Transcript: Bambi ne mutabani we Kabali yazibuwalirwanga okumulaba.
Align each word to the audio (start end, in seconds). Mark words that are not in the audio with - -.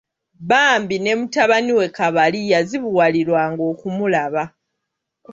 Bambi 0.49 0.95
ne 0.99 1.11
mutabani 1.19 1.71
we 1.77 1.87
Kabali 1.97 2.39
yazibuwalirwanga 2.51 3.61
okumulaba. 3.71 4.43